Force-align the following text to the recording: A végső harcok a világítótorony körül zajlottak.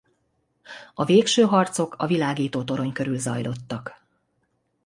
A 0.93 1.05
végső 1.05 1.43
harcok 1.43 1.95
a 1.97 2.05
világítótorony 2.07 2.91
körül 2.91 3.17
zajlottak. 3.17 4.01